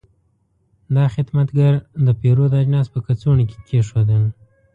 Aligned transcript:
دا 0.95 1.05
خدمتګر 1.15 1.73
د 2.05 2.07
پیرود 2.19 2.51
اجناس 2.61 2.87
په 2.93 2.99
کڅوړو 3.05 3.43
کې 3.49 3.57
کېښودل. 3.67 4.23